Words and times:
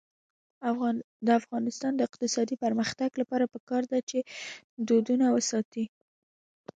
د 1.25 1.27
افغانستان 1.41 1.91
د 1.95 2.01
اقتصادي 2.09 2.55
پرمختګ 2.63 3.09
لپاره 3.21 3.45
پکار 3.53 3.83
ده 3.91 3.99
چې 4.09 4.19
دودونه 4.87 5.25
وساتو. 5.35 5.83